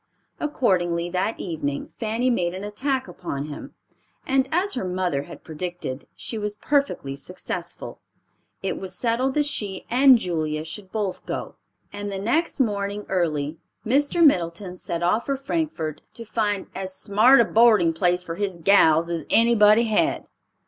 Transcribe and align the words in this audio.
Accordingly, 0.39 1.11
that 1.11 1.39
evening 1.39 1.93
Fanny 1.99 2.31
made 2.31 2.55
an 2.55 2.63
attack 2.63 3.07
upon 3.07 3.45
him, 3.49 3.75
and 4.25 4.49
as 4.51 4.73
her 4.73 4.83
mother 4.83 5.21
had 5.25 5.43
predicted, 5.43 6.07
she 6.15 6.39
was 6.39 6.55
perfectly 6.55 7.15
successful. 7.15 7.99
It 8.63 8.79
was 8.79 8.95
settled 8.97 9.35
that 9.35 9.45
she 9.45 9.85
and 9.91 10.17
Julia 10.17 10.65
should 10.65 10.91
both 10.91 11.23
go, 11.27 11.53
and 11.93 12.11
the 12.11 12.17
next 12.17 12.59
morning 12.59 13.05
early 13.09 13.59
Mr. 13.85 14.25
Middleton 14.25 14.75
set 14.75 15.03
off 15.03 15.27
for 15.27 15.35
Frankfort 15.35 16.01
to 16.15 16.25
find 16.25 16.65
"as 16.73 16.95
smart 16.95 17.39
a 17.39 17.45
boarding 17.45 17.93
place 17.93 18.23
for 18.23 18.33
his 18.33 18.57
gals 18.57 19.07
as 19.07 19.27
anybody 19.29 19.83
had." 19.83 20.25